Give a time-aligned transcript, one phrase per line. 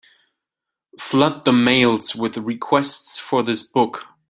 [0.97, 4.03] Flood the mails with requests for this book.